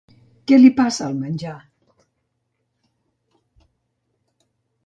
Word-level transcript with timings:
Què 0.51 0.57
li 0.59 0.71
passa 0.79 1.03
al 1.09 1.19
menjar? 1.25 1.53